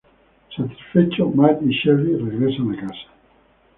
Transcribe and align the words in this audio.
Satisfecho, 0.57 1.29
Matt 1.29 1.61
y 1.61 1.69
Shelby 1.71 2.13
regresan 2.15 2.73
a 2.73 2.81
casa. 2.87 3.07